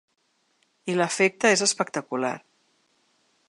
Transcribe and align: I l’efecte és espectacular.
I 0.93 0.95
l’efecte 1.01 1.53
és 1.57 1.63
espectacular. 1.67 2.35